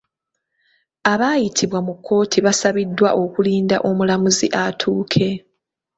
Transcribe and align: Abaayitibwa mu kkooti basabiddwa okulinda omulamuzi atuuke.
Abaayitibwa 1.11 1.79
mu 1.87 1.93
kkooti 1.97 2.37
basabiddwa 2.45 3.09
okulinda 3.23 3.77
omulamuzi 3.89 4.47
atuuke. 4.63 5.29